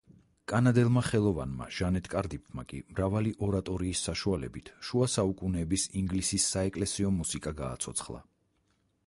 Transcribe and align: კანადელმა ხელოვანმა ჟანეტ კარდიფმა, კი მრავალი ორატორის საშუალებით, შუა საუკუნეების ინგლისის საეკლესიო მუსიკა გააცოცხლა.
კანადელმა 0.51 1.01
ხელოვანმა 1.07 1.67
ჟანეტ 1.79 2.09
კარდიფმა, 2.13 2.65
კი 2.71 2.79
მრავალი 2.95 3.35
ორატორის 3.49 4.01
საშუალებით, 4.09 4.73
შუა 4.89 5.11
საუკუნეების 5.19 5.87
ინგლისის 6.03 6.49
საეკლესიო 6.57 7.15
მუსიკა 7.21 7.57
გააცოცხლა. 7.63 8.27